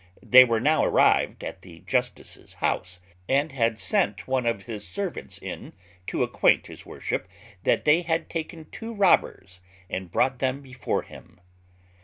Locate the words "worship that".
6.87-7.85